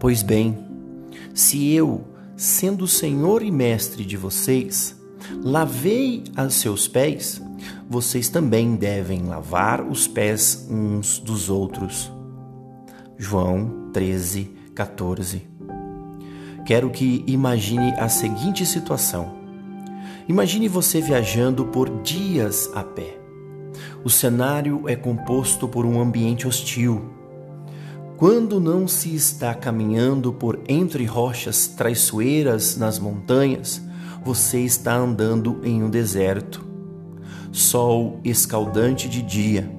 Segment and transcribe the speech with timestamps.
[0.00, 0.56] Pois bem,
[1.34, 2.04] se eu,
[2.36, 4.96] sendo Senhor e Mestre de vocês,
[5.42, 7.42] lavei a seus pés,
[7.90, 12.12] vocês também devem lavar os pés uns dos outros.
[13.16, 15.42] João 13, 14.
[16.64, 19.36] Quero que imagine a seguinte situação.
[20.28, 23.18] Imagine você viajando por dias a pé.
[24.04, 27.17] O cenário é composto por um ambiente hostil.
[28.18, 33.80] Quando não se está caminhando por entre rochas traiçoeiras nas montanhas,
[34.24, 36.66] você está andando em um deserto.
[37.52, 39.70] Sol escaldante de dia,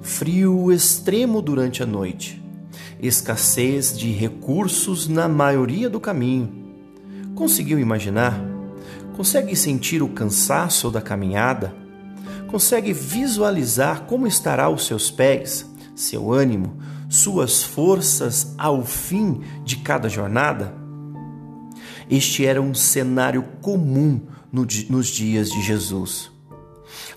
[0.00, 2.40] frio extremo durante a noite,
[3.02, 6.48] escassez de recursos na maioria do caminho.
[7.34, 8.40] Conseguiu imaginar?
[9.16, 11.74] Consegue sentir o cansaço da caminhada?
[12.46, 16.78] Consegue visualizar como estará os seus pés, seu ânimo,
[17.10, 20.72] suas forças ao fim de cada jornada?
[22.08, 24.20] Este era um cenário comum
[24.52, 26.30] no, nos dias de Jesus.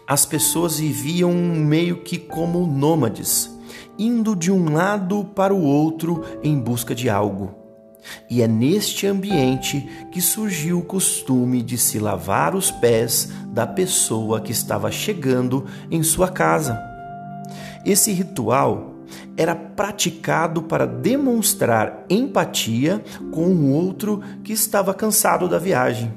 [0.07, 3.49] As pessoas viviam meio que como nômades,
[3.97, 7.55] indo de um lado para o outro em busca de algo.
[8.29, 14.41] E é neste ambiente que surgiu o costume de se lavar os pés da pessoa
[14.41, 16.81] que estava chegando em sua casa.
[17.85, 18.92] Esse ritual
[19.35, 26.13] era praticado para demonstrar empatia com o outro que estava cansado da viagem,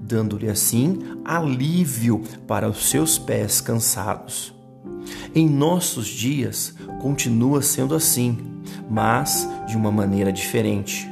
[0.00, 4.54] dando-lhe assim alívio para os seus pés cansados.
[5.34, 8.38] Em nossos dias continua sendo assim,
[8.88, 11.10] mas de uma maneira diferente.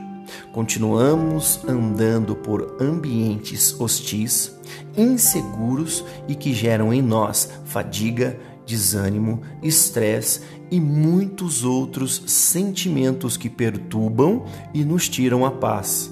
[0.52, 4.56] Continuamos andando por ambientes hostis,
[4.96, 8.38] inseguros e que geram em nós fadiga,
[8.70, 10.40] desânimo, estresse
[10.70, 16.10] e muitos outros sentimentos que perturbam e nos tiram a paz.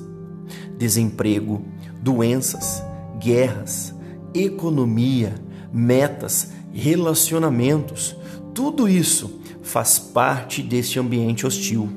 [0.76, 1.64] Desemprego,
[2.02, 2.82] doenças,
[3.20, 3.94] guerras,
[4.34, 5.34] economia,
[5.72, 8.16] metas, relacionamentos,
[8.52, 11.88] tudo isso faz parte deste ambiente hostil.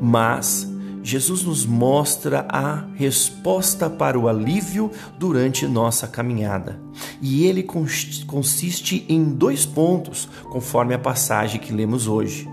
[0.00, 0.68] Mas
[1.06, 6.80] Jesus nos mostra a resposta para o alívio durante nossa caminhada.
[7.22, 12.48] E ele consiste em dois pontos, conforme a passagem que lemos hoje.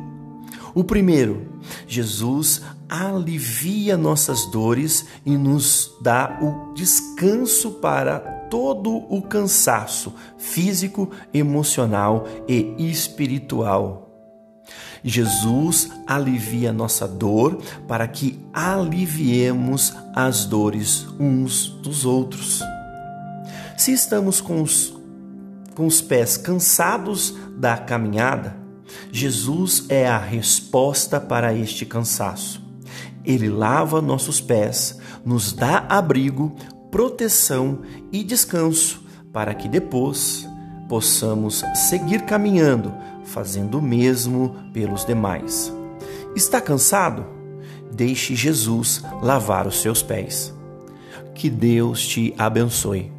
[0.76, 1.50] O primeiro,
[1.88, 8.20] Jesus alivia nossas dores e nos dá o descanso para
[8.52, 14.13] todo o cansaço físico, emocional e espiritual
[15.04, 22.62] Jesus alivia nossa dor para que aliviemos as dores uns dos outros.
[23.78, 24.94] Se estamos com os,
[25.76, 28.56] com os pés cansados da caminhada,
[29.12, 32.62] Jesus é a resposta para este cansaço.
[33.26, 36.56] Ele lava nossos pés, nos dá abrigo,
[36.92, 37.82] proteção
[38.12, 40.48] e descanso para que depois
[40.88, 42.94] possamos seguir caminhando
[43.26, 45.74] fazendo o mesmo pelos demais.
[46.36, 47.26] Está cansado?
[47.92, 50.54] Deixe Jesus lavar os seus pés.
[51.36, 53.12] Que Deus te abençoe.